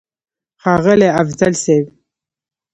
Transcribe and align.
ښاغلی 0.61 1.09
افضل 1.21 1.53
صيب!! 1.63 1.85